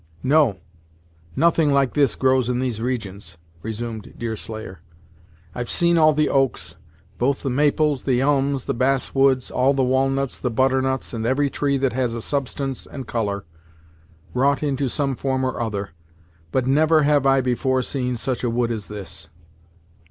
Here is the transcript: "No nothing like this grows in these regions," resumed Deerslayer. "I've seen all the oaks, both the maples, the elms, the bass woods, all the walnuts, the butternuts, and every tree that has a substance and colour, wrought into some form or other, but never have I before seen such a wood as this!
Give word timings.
"No 0.23 0.57
nothing 1.35 1.71
like 1.71 1.93
this 1.93 2.15
grows 2.15 2.49
in 2.49 2.57
these 2.57 2.81
regions," 2.81 3.37
resumed 3.61 4.15
Deerslayer. 4.17 4.79
"I've 5.53 5.69
seen 5.69 5.95
all 5.95 6.11
the 6.11 6.27
oaks, 6.27 6.75
both 7.19 7.43
the 7.43 7.51
maples, 7.51 8.01
the 8.01 8.19
elms, 8.19 8.63
the 8.63 8.73
bass 8.73 9.13
woods, 9.13 9.51
all 9.51 9.75
the 9.75 9.83
walnuts, 9.83 10.39
the 10.39 10.49
butternuts, 10.49 11.13
and 11.13 11.23
every 11.27 11.51
tree 11.51 11.77
that 11.77 11.93
has 11.93 12.15
a 12.15 12.19
substance 12.23 12.87
and 12.87 13.05
colour, 13.07 13.45
wrought 14.33 14.63
into 14.63 14.89
some 14.89 15.15
form 15.15 15.43
or 15.43 15.61
other, 15.61 15.91
but 16.51 16.65
never 16.65 17.03
have 17.03 17.27
I 17.27 17.39
before 17.41 17.83
seen 17.83 18.17
such 18.17 18.43
a 18.43 18.49
wood 18.49 18.71
as 18.71 18.87
this! 18.87 19.29